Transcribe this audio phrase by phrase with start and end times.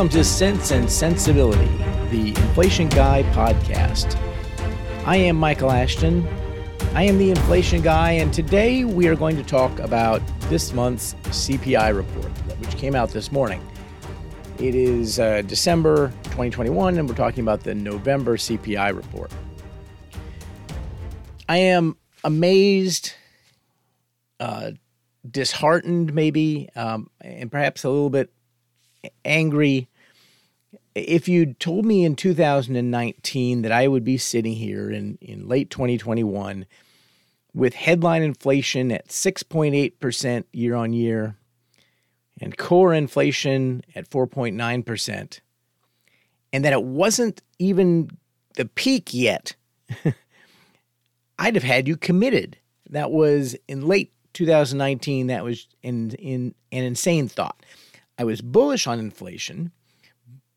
[0.00, 1.68] Welcome to Sense and Sensibility,
[2.08, 4.16] the Inflation Guy podcast.
[5.04, 6.26] I am Michael Ashton.
[6.94, 11.12] I am the Inflation Guy, and today we are going to talk about this month's
[11.24, 12.30] CPI report,
[12.60, 13.62] which came out this morning.
[14.58, 19.30] It is uh, December 2021, and we're talking about the November CPI report.
[21.46, 23.12] I am amazed,
[24.40, 24.70] uh,
[25.30, 28.32] disheartened, maybe, um, and perhaps a little bit
[29.26, 29.89] angry.
[30.94, 35.70] If you told me in 2019 that I would be sitting here in, in late
[35.70, 36.66] 2021
[37.54, 41.36] with headline inflation at 6.8% year on year
[42.40, 45.40] and core inflation at 4.9%,
[46.52, 48.10] and that it wasn't even
[48.54, 49.54] the peak yet,
[51.38, 52.56] I'd have had you committed.
[52.88, 55.28] That was in late 2019.
[55.28, 57.64] That was in, in an insane thought.
[58.18, 59.72] I was bullish on inflation,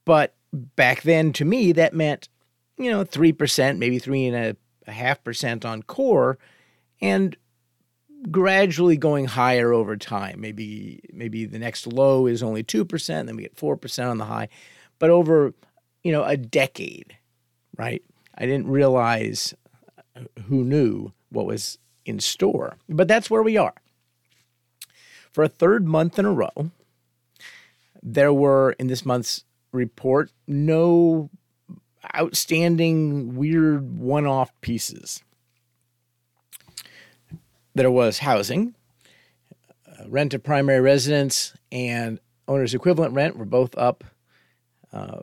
[0.06, 2.30] but back then to me that meant,
[2.78, 4.56] you know, 3%, maybe three and a,
[4.92, 6.38] half percent on core
[7.02, 7.38] and
[8.30, 10.42] gradually going higher over time.
[10.42, 14.50] Maybe maybe the next low is only 2%, then we get 4% on the high.
[15.00, 15.54] But over,
[16.04, 17.16] you know, a decade,
[17.78, 18.04] right?
[18.38, 19.54] I didn't realize
[20.16, 22.78] uh, who knew what was in store.
[22.90, 23.76] But that's where we are.
[25.32, 26.72] For a third month in a row,
[28.02, 29.44] there were in this month's
[29.74, 31.30] report no
[32.16, 35.24] outstanding, weird one off pieces.
[37.76, 38.76] There was housing,
[39.88, 44.04] uh, rent to primary residence, and owner's equivalent rent were both up
[44.92, 45.22] uh,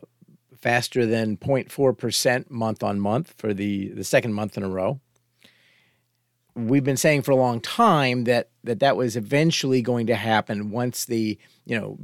[0.59, 4.99] faster than 0.4% month on month for the, the second month in a row.
[6.53, 10.71] We've been saying for a long time that, that that was eventually going to happen
[10.71, 11.97] once the you know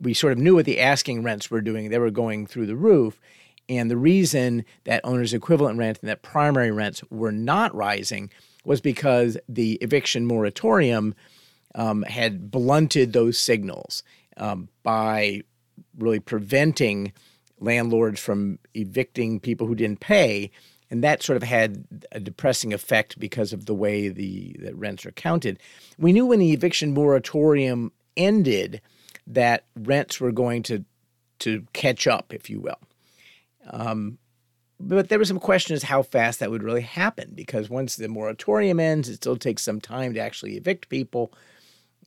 [0.00, 1.90] we sort of knew what the asking rents were doing.
[1.90, 3.20] They were going through the roof.
[3.68, 8.30] And the reason that owner's equivalent rent and that primary rents were not rising
[8.64, 11.14] was because the eviction moratorium
[11.74, 14.02] um, had blunted those signals
[14.36, 15.42] um, by
[15.98, 17.12] really preventing
[17.58, 20.50] landlords from evicting people who didn't pay.
[20.90, 25.06] And that sort of had a depressing effect because of the way the, the rents
[25.06, 25.58] are counted.
[25.98, 28.80] We knew when the eviction moratorium ended
[29.26, 30.84] that rents were going to
[31.40, 32.78] to catch up, if you will.
[33.70, 34.18] Um,
[34.80, 38.80] but there were some questions how fast that would really happen because once the moratorium
[38.80, 41.32] ends, it still takes some time to actually evict people.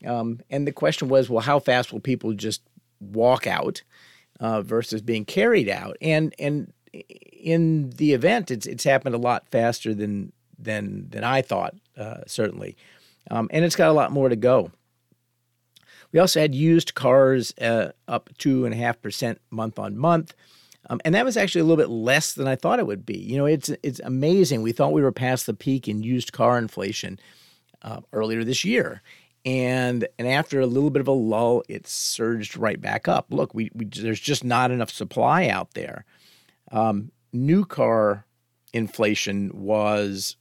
[0.06, 2.62] Um, and the question was, well, how fast will people just
[3.00, 3.84] walk out
[4.40, 5.98] uh, versus being carried out?
[6.02, 11.42] And and in the event, it's it's happened a lot faster than than than I
[11.42, 12.78] thought, uh, certainly,
[13.32, 14.72] um, and it's got a lot more to go.
[16.12, 20.34] We also had used cars uh, up two and a half percent month on month.
[20.90, 23.18] Um, and that was actually a little bit less than I thought it would be.
[23.18, 24.62] You know, it's it's amazing.
[24.62, 27.20] We thought we were past the peak in used car inflation
[27.82, 29.02] uh, earlier this year,
[29.46, 33.28] and and after a little bit of a lull, it surged right back up.
[33.30, 36.06] Look, we, we there's just not enough supply out there.
[36.72, 38.26] Um, new car
[38.74, 40.38] inflation was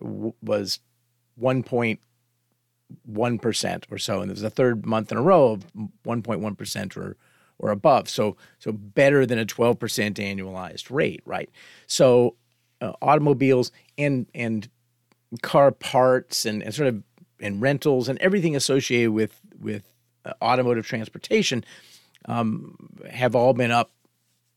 [0.00, 0.80] was
[1.36, 2.00] one point
[3.10, 4.20] 1% or so.
[4.20, 5.66] And it was the third month in a row of
[6.06, 7.16] 1.1% or,
[7.58, 8.08] or above.
[8.08, 11.50] So, so better than a 12% annualized rate, right?
[11.86, 12.36] So
[12.80, 14.68] uh, automobiles and, and
[15.42, 17.02] car parts and, and sort of
[17.40, 19.84] and rentals and everything associated with, with
[20.24, 21.64] uh, automotive transportation
[22.24, 22.76] um,
[23.10, 23.92] have all been up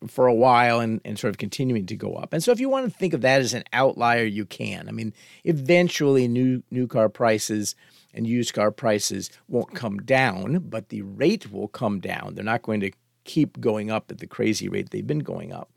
[0.07, 2.33] for a while and, and sort of continuing to go up.
[2.33, 4.87] And so if you want to think of that as an outlier, you can.
[4.87, 5.13] I mean,
[5.43, 7.75] eventually new new car prices–
[8.13, 12.35] and used car prices won't come down, but the rate will come down.
[12.35, 12.91] They're not going to
[13.23, 15.71] keep going up at the crazy rate they've been going up.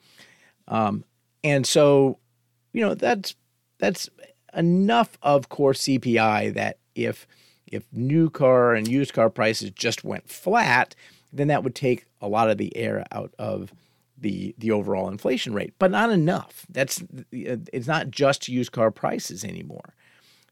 [0.68, 1.04] Um,
[1.42, 2.18] and so,
[2.72, 3.34] you know, that's
[3.78, 4.08] that's
[4.56, 7.26] enough of core CPI that if
[7.66, 10.94] if new car and used car prices just went flat,
[11.32, 13.72] then that would take a lot of the air out of
[14.16, 16.64] the the overall inflation rate, but not enough.
[16.70, 19.94] That's it's not just used car prices anymore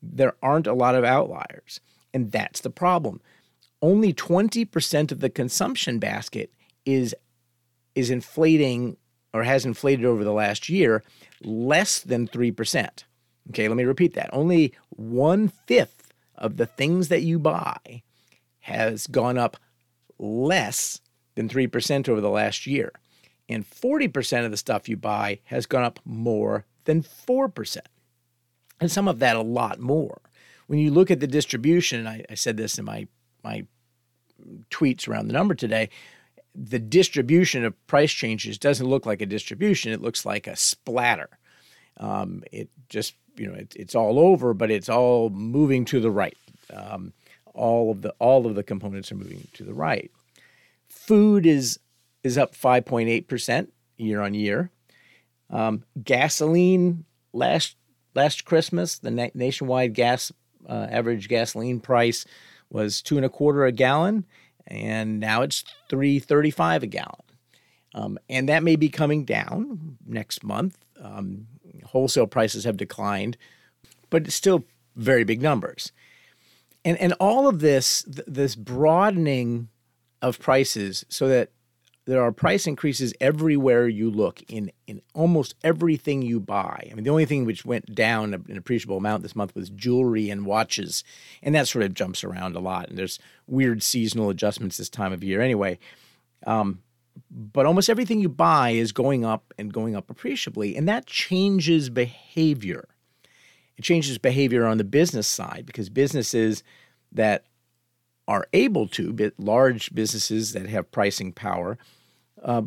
[0.03, 1.81] there aren't a lot of outliers.
[2.13, 3.21] And that's the problem.
[3.81, 6.53] Only 20% of the consumption basket
[6.85, 7.15] is,
[7.95, 8.97] is inflating
[9.33, 11.03] or has inflated over the last year
[11.43, 13.05] less than 3%.
[13.51, 14.31] Okay, let me repeat that.
[14.33, 18.03] Only one fifth of the things that you buy
[18.61, 19.57] has gone up
[20.19, 21.01] less
[21.35, 22.93] than 3% over the last year.
[23.49, 27.79] And 40% of the stuff you buy has gone up more than 4%
[28.83, 30.21] and some of that a lot more.
[30.67, 33.07] When you look at the distribution, I, I said this in my
[33.45, 33.65] my
[34.71, 35.89] tweets around the number today,
[36.55, 41.29] the distribution of price changes doesn't look like a distribution; it looks like a splatter.
[41.99, 46.11] Um, it just you know it, it's all over, but it's all moving to the
[46.11, 46.37] right.
[46.75, 47.13] Um,
[47.55, 50.11] all of the all of the components are moving to the right.
[50.89, 51.79] Food is
[52.25, 54.71] is up 5.8 percent year on year.
[55.51, 57.77] Um, gasoline last
[58.15, 60.33] last Christmas, the na- nationwide gas
[60.69, 62.25] uh, average gasoline price
[62.71, 64.25] was two and a quarter a gallon,
[64.67, 67.23] and now it's three thirty five a gallon.
[67.95, 70.79] Um, and that may be coming down next month.
[71.01, 71.47] Um,
[71.85, 73.37] wholesale prices have declined,
[74.09, 74.65] but it's still
[74.97, 75.93] very big numbers.
[76.85, 79.69] And and all of this th- this broadening
[80.21, 81.51] of prices so that
[82.05, 86.89] there are price increases everywhere you look in in almost everything you buy.
[86.91, 90.29] I mean, the only thing which went down an appreciable amount this month was jewelry
[90.29, 91.05] and watches,
[91.43, 92.89] and that sort of jumps around a lot.
[92.89, 95.79] And there's weird seasonal adjustments this time of year, anyway.
[96.45, 96.81] Um,
[97.31, 101.89] but almost everything you buy is going up and going up appreciably, and that changes
[101.89, 102.89] behavior.
[103.77, 106.63] It changes behavior on the business side because businesses
[107.13, 107.45] that
[108.33, 111.77] are able to, but large businesses that have pricing power,
[112.43, 112.63] uh,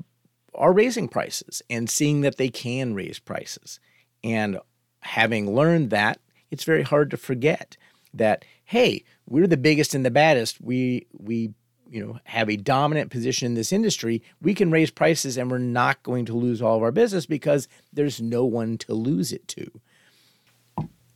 [0.53, 3.79] are raising prices and seeing that they can raise prices.
[4.23, 4.59] And
[4.99, 6.19] having learned that,
[6.51, 7.77] it's very hard to forget
[8.13, 10.61] that, hey, we're the biggest and the baddest.
[10.61, 11.55] We, we,
[11.89, 14.21] you know, have a dominant position in this industry.
[14.39, 17.67] We can raise prices and we're not going to lose all of our business because
[17.91, 19.71] there's no one to lose it to.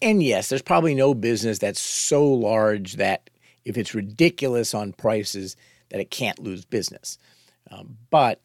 [0.01, 3.29] And yes, there's probably no business that's so large that
[3.69, 5.55] if it's ridiculous on prices
[5.89, 7.19] that it can't lose business.
[7.69, 8.41] Um, but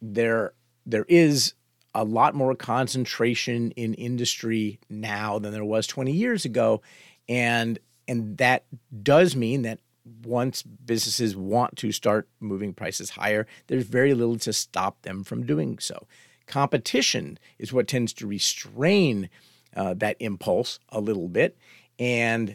[0.00, 0.54] there
[0.86, 1.54] there is
[1.92, 6.82] a lot more concentration in industry now than there was 20 years ago.
[7.28, 8.64] And and that
[9.02, 9.80] does mean that
[10.22, 15.44] once businesses want to start moving prices higher there's very little to stop them from
[15.44, 16.06] doing so.
[16.46, 19.30] Competition is what tends to restrain
[19.74, 21.56] uh, that impulse a little bit.
[21.98, 22.54] And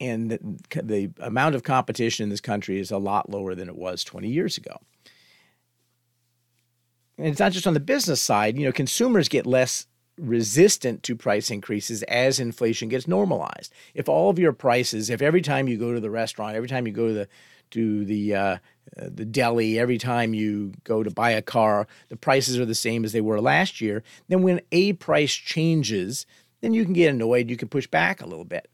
[0.00, 3.76] and the, the amount of competition in this country is a lot lower than it
[3.76, 4.78] was 20 years ago.
[7.16, 9.86] And it's not just on the business side, you know, consumers get less
[10.18, 13.72] resistant to price increases as inflation gets normalized.
[13.94, 16.86] If all of your prices, if every time you go to the restaurant, every time
[16.86, 17.28] you go to the
[17.70, 18.56] to the uh,
[18.96, 23.04] the deli, every time you go to buy a car, the prices are the same
[23.04, 26.24] as they were last year, then when a price changes,
[26.60, 28.70] then you can get annoyed, you can push back a little bit.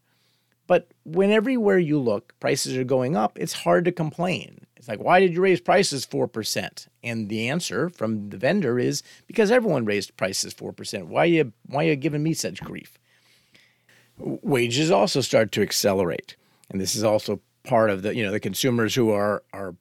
[0.66, 4.66] But when everywhere you look, prices are going up, it's hard to complain.
[4.76, 6.88] It's like, why did you raise prices 4%?
[7.02, 11.05] And the answer from the vendor is because everyone raised prices 4%.
[11.06, 12.99] Why are you, why are you giving me such grief?
[14.19, 16.37] Wages also start to accelerate.
[16.70, 19.75] And this is also part of the, you know, the consumers who are, are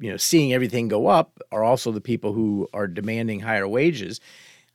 [0.00, 4.20] you know, seeing everything go up are also the people who are demanding higher wages.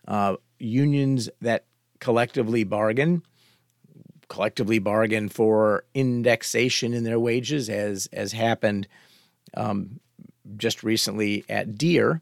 [0.08, 1.66] Uh, unions that
[2.00, 3.24] collectively bargain
[4.30, 8.88] collectively bargain for indexation in their wages, as as happened
[9.56, 10.00] um,
[10.58, 12.22] just recently at Deere,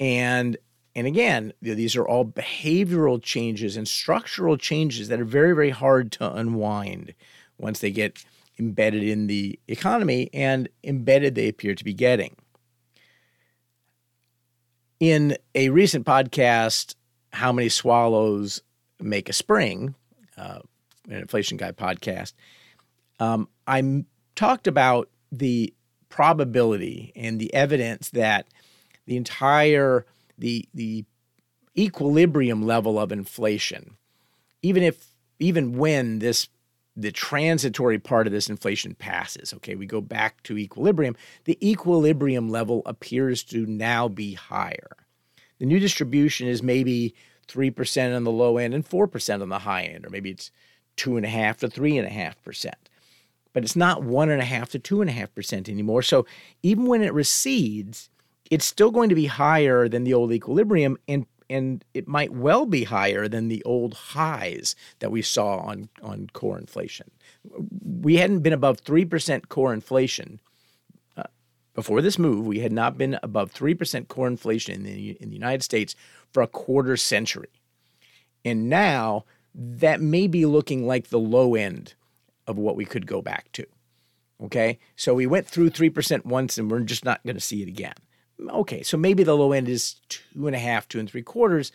[0.00, 0.56] and
[0.94, 6.12] and again, these are all behavioral changes and structural changes that are very very hard
[6.12, 7.14] to unwind
[7.58, 8.24] once they get
[8.58, 12.34] embedded in the economy, and embedded they appear to be getting.
[14.98, 16.94] In a recent podcast,
[17.32, 18.62] How Many Swallows
[18.98, 19.94] Make a Spring?
[20.38, 20.60] Uh,
[21.08, 22.32] an Inflation Guy podcast,
[23.18, 25.72] um, I talked about the
[26.08, 28.46] probability and the evidence that
[29.06, 30.06] the entire
[30.38, 31.04] the the
[31.76, 33.96] equilibrium level of inflation,
[34.62, 36.48] even if even when this
[36.96, 42.48] the transitory part of this inflation passes, okay, we go back to equilibrium, the equilibrium
[42.48, 44.96] level appears to now be higher.
[45.58, 47.14] The new distribution is maybe
[47.48, 50.50] 3% on the low end and 4% on the high end, or maybe it's
[50.96, 52.88] two and a half to three and a half percent.
[53.52, 56.02] But it's not one and a half to two and a half percent anymore.
[56.02, 56.26] So
[56.62, 58.10] even when it recedes,
[58.50, 62.66] it's still going to be higher than the old equilibrium and and it might well
[62.66, 67.10] be higher than the old highs that we saw on, on core inflation.
[67.84, 70.40] We hadn't been above 3% core inflation
[71.16, 71.24] uh,
[71.74, 72.46] before this move.
[72.46, 75.94] We had not been above 3% core inflation in the, in the United States
[76.32, 77.50] for a quarter century.
[78.44, 79.24] And now
[79.56, 81.94] that may be looking like the low end
[82.46, 83.66] of what we could go back to.
[84.42, 84.78] Okay.
[84.96, 87.94] So we went through 3% once and we're just not going to see it again.
[88.50, 88.82] Okay.
[88.82, 91.72] So maybe the low end is two and a half, two and three quarters.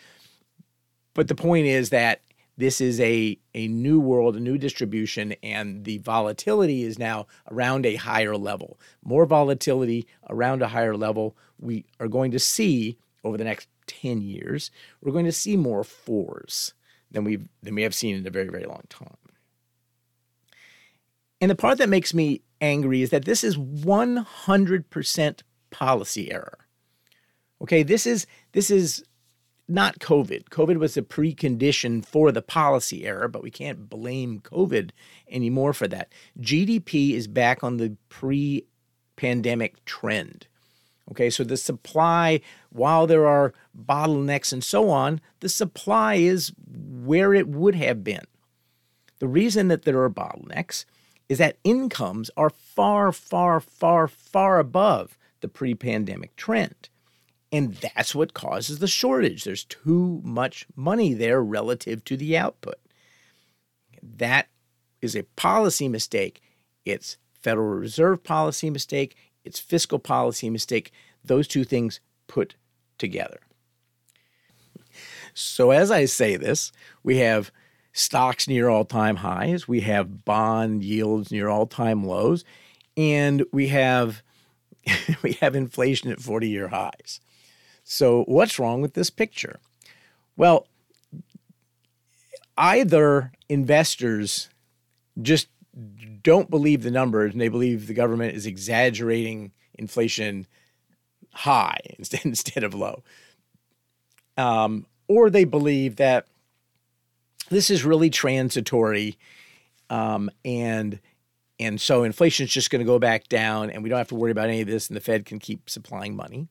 [1.15, 2.21] But the point is that
[2.55, 7.87] this is a, a new world, a new distribution, and the volatility is now around
[7.87, 8.79] a higher level.
[9.03, 11.35] More volatility around a higher level.
[11.59, 14.69] We are going to see over the next 10 years,
[15.01, 16.73] we're going to see more fours
[17.11, 19.17] than we've than we have seen in a very, very long time.
[21.39, 25.41] And the part that makes me angry is that this is 100%
[25.71, 26.59] policy error.
[27.61, 29.03] Okay, this is this is
[29.67, 30.49] not COVID.
[30.49, 34.91] COVID was a precondition for the policy error, but we can't blame COVID
[35.29, 36.11] anymore for that.
[36.39, 38.65] GDP is back on the pre
[39.15, 40.47] pandemic trend.
[41.11, 42.39] Okay, so the supply,
[42.69, 48.23] while there are bottlenecks and so on, the supply is where it would have been.
[49.19, 50.85] The reason that there are bottlenecks
[51.27, 56.89] is that incomes are far, far, far, far above the pre pandemic trend.
[57.51, 59.43] And that's what causes the shortage.
[59.43, 62.79] There's too much money there relative to the output.
[64.01, 64.47] That
[65.01, 66.41] is a policy mistake.
[66.85, 69.15] It's Federal Reserve policy mistake.
[69.43, 70.91] It's fiscal policy mistake.
[71.23, 72.55] Those two things put
[72.97, 73.39] together.
[75.33, 76.71] So, as I say this,
[77.03, 77.51] we have
[77.93, 82.43] stocks near all time highs, we have bond yields near all time lows,
[82.97, 84.21] and we have
[85.23, 87.19] we have inflation at 40 year highs.
[87.83, 89.59] So, what's wrong with this picture?
[90.37, 90.67] Well,
[92.57, 94.49] either investors
[95.21, 95.47] just
[96.23, 100.47] don't believe the numbers and they believe the government is exaggerating inflation
[101.33, 103.03] high instead, instead of low.
[104.37, 106.27] Um, or they believe that
[107.49, 109.17] this is really transitory
[109.89, 110.99] um, and
[111.59, 114.15] and so inflation is just going to go back down and we don't have to
[114.15, 116.47] worry about any of this and the Fed can keep supplying money.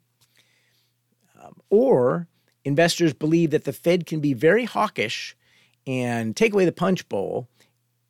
[1.43, 2.29] Um, or
[2.65, 5.37] investors believe that the Fed can be very hawkish
[5.85, 7.49] and take away the punch bowl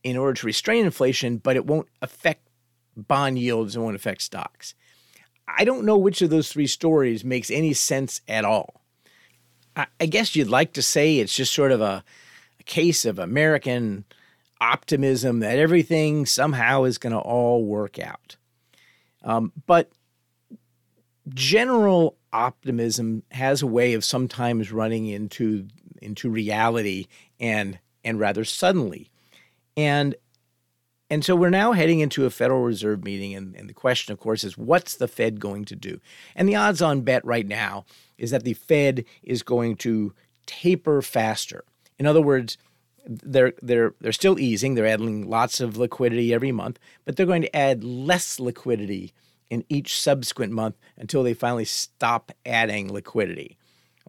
[0.02, 2.48] in order to restrain inflation, but it won't affect
[2.96, 4.74] bond yields and won't affect stocks.
[5.46, 8.82] I don't know which of those three stories makes any sense at all.
[9.76, 12.04] I, I guess you'd like to say it's just sort of a,
[12.58, 14.04] a case of American
[14.60, 18.36] optimism that everything somehow is going to all work out.
[19.22, 19.90] Um, but
[21.28, 25.68] general optimism has a way of sometimes running into
[26.00, 27.06] into reality
[27.38, 29.10] and and rather suddenly.
[29.76, 30.14] And
[31.10, 34.20] and so we're now heading into a Federal Reserve meeting, and, and the question, of
[34.20, 36.00] course, is what's the Fed going to do?
[36.36, 37.84] And the odds on bet right now
[38.16, 40.14] is that the Fed is going to
[40.46, 41.64] taper faster.
[41.98, 42.56] In other words,
[43.04, 44.74] they're they're they're still easing.
[44.74, 49.12] They're adding lots of liquidity every month, but they're going to add less liquidity
[49.48, 53.58] in each subsequent month until they finally stop adding liquidity.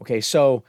[0.02, 0.64] Okay, so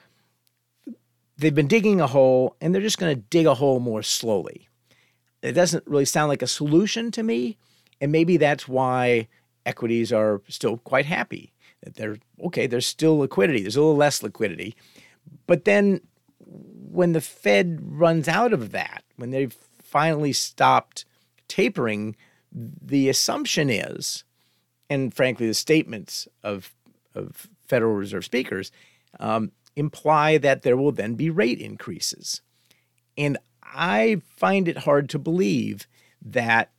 [1.36, 4.68] they've been digging a hole and they're just going to dig a hole more slowly
[5.42, 7.56] it doesn't really sound like a solution to me.
[8.00, 9.28] And maybe that's why
[9.66, 14.22] equities are still quite happy that they're okay, there's still liquidity, there's a little less
[14.22, 14.74] liquidity.
[15.46, 16.00] But then
[16.46, 21.04] when the Fed runs out of that, when they've finally stopped
[21.48, 22.16] tapering,
[22.52, 24.24] the assumption is,
[24.90, 26.74] and frankly, the statements of,
[27.14, 28.70] of Federal Reserve speakers
[29.20, 32.42] um, imply that there will then be rate increases.
[33.16, 33.38] And
[33.74, 35.86] I find it hard to believe
[36.24, 36.70] that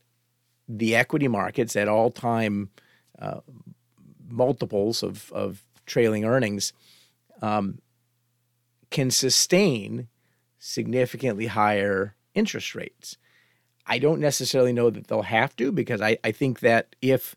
[0.67, 2.69] the equity markets at all time
[3.19, 3.41] uh,
[4.29, 6.73] multiples of, of trailing earnings
[7.41, 7.79] um,
[8.89, 10.07] can sustain
[10.59, 13.17] significantly higher interest rates.
[13.85, 17.35] I don't necessarily know that they'll have to because I, I think that if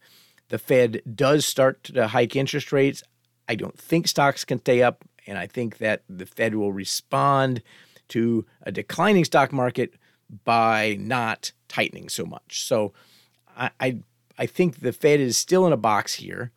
[0.49, 3.03] the Fed does start to hike interest rates,
[3.49, 5.05] I don't think stocks can stay up.
[5.27, 7.63] And I think that the Fed will respond
[8.09, 9.95] to a declining stock market
[10.45, 12.65] by not tightening so much.
[12.65, 12.93] So
[13.57, 13.99] I, I,
[14.39, 16.53] I think the Fed is still in a box here.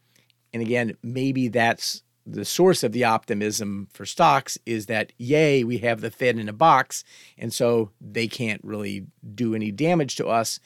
[0.54, 5.80] And again, maybe that's the source of the optimism for stocks is that, yay, we
[5.80, 7.04] have the Fed in a box.
[7.38, 10.60] And so they can't really do any damage to us.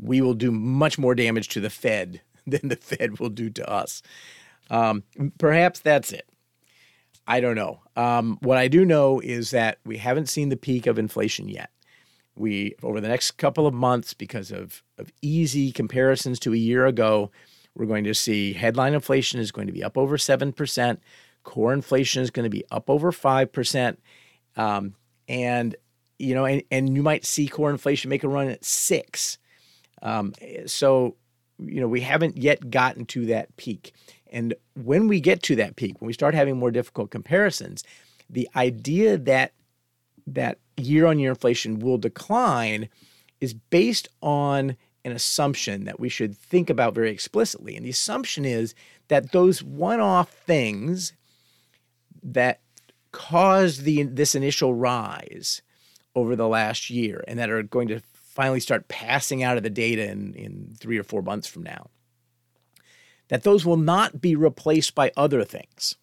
[0.00, 3.68] We will do much more damage to the Fed than the Fed will do to
[3.68, 4.02] us.
[4.70, 5.04] Um,
[5.38, 6.28] perhaps that's it.
[7.28, 7.80] I don't know.
[7.94, 11.70] Um, what I do know is that we haven't seen the peak of inflation yet.
[12.34, 16.86] We over the next couple of months, because of, of easy comparisons to a year
[16.86, 17.30] ago,
[17.74, 21.02] we're going to see headline inflation is going to be up over seven percent.
[21.44, 24.00] Core inflation is going to be up over five percent,
[24.56, 24.94] um,
[25.28, 25.76] and
[26.18, 29.38] you know, and, and you might see core inflation make a run at six.
[30.02, 30.32] Um,
[30.66, 31.16] so,
[31.58, 33.92] you know, we haven't yet gotten to that peak.
[34.30, 37.82] And when we get to that peak, when we start having more difficult comparisons,
[38.28, 39.52] the idea that
[40.26, 42.88] that year on year inflation will decline
[43.40, 47.76] is based on an assumption that we should think about very explicitly.
[47.76, 48.74] And the assumption is
[49.08, 51.12] that those one off things
[52.22, 52.60] that
[53.12, 55.62] caused the, this initial rise
[56.14, 59.70] over the last year and that are going to finally start passing out of the
[59.70, 61.88] data in, in three or four months from now,
[63.28, 65.96] that those will not be replaced by other things.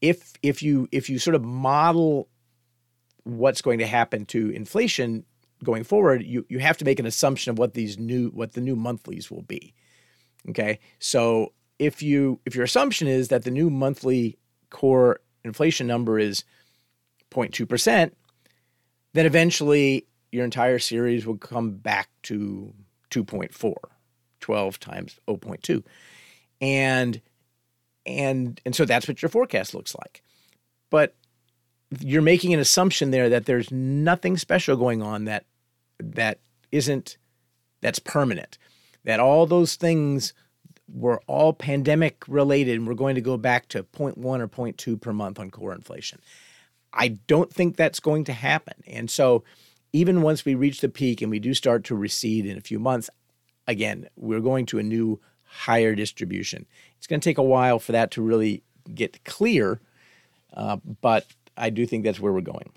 [0.00, 2.28] If, if, you, if you sort of model
[3.24, 5.24] what's going to happen to inflation
[5.62, 8.60] going forward, you, you have to make an assumption of what these new what the
[8.60, 9.74] new monthlies will be.
[10.48, 10.80] Okay.
[10.98, 14.38] So if you if your assumption is that the new monthly
[14.70, 16.44] core inflation number is
[17.30, 18.12] 0.2%,
[19.14, 22.72] then eventually your entire series will come back to
[23.10, 23.74] 2.4,
[24.42, 25.82] 12 times 0.2.
[26.60, 27.20] And
[28.04, 30.22] and and so that's what your forecast looks like.
[30.90, 31.14] But
[32.00, 35.46] you're making an assumption there that there's nothing special going on that
[35.98, 37.16] that isn't
[37.80, 38.58] that's permanent.
[39.04, 40.34] That all those things
[40.92, 45.12] were all pandemic related and we're going to go back to 0.1 or 0.2 per
[45.12, 46.20] month on core inflation.
[46.92, 48.74] I don't think that's going to happen.
[48.86, 49.42] And so
[49.92, 52.78] even once we reach the peak and we do start to recede in a few
[52.78, 53.10] months,
[53.66, 56.66] again, we're going to a new higher distribution.
[56.96, 58.62] It's going to take a while for that to really
[58.94, 59.80] get clear,
[60.54, 61.26] uh, but
[61.56, 62.70] I do think that's where we're going.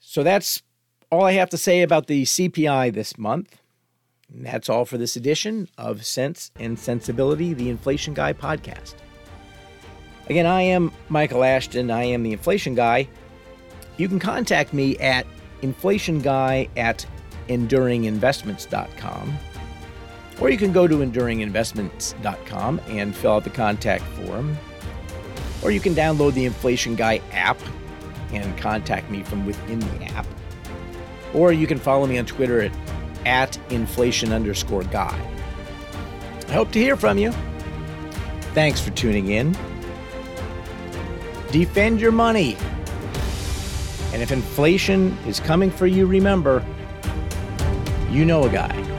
[0.00, 0.62] So that's
[1.10, 3.58] all I have to say about the CPI this month.
[4.32, 8.94] And that's all for this edition of Sense and Sensibility, the Inflation Guy podcast.
[10.28, 11.90] Again, I am Michael Ashton.
[11.90, 13.08] I am the Inflation Guy.
[13.98, 15.26] You can contact me at
[15.60, 17.06] inflationguy at
[17.48, 19.38] enduringinvestments.com.
[20.40, 24.56] Or you can go to enduringinvestments.com and fill out the contact form.
[25.62, 27.58] Or you can download the Inflation Guy app
[28.32, 30.26] and contact me from within the app.
[31.34, 32.72] Or you can follow me on Twitter at,
[33.24, 35.16] at inflation underscore guy.
[36.48, 37.32] I hope to hear from you.
[38.54, 39.56] Thanks for tuning in.
[41.50, 42.56] Defend your money.
[44.12, 46.64] And if inflation is coming for you, remember,
[48.12, 48.91] you know a guy.